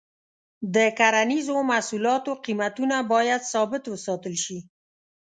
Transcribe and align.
د 0.75 0.77
کرنیزو 0.99 1.57
محصولاتو 1.69 2.31
قیمتونه 2.45 2.95
باید 3.13 3.41
ثابت 3.53 3.83
وساتل 3.87 4.35
شي. 4.45 4.59